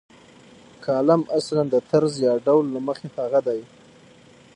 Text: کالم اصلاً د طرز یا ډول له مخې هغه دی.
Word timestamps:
کالم 0.85 1.21
اصلاً 1.37 1.63
د 1.73 1.75
طرز 1.89 2.13
یا 2.25 2.33
ډول 2.45 2.65
له 2.73 2.79
مخې 2.87 3.07
هغه 3.17 3.39
دی. 3.47 3.61